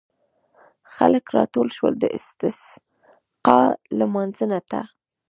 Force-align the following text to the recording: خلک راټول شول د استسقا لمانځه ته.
خلک 0.93 1.25
راټول 1.37 1.67
شول 1.77 1.93
د 1.99 2.05
استسقا 2.17 3.61
لمانځه 3.99 4.59
ته. 4.71 4.81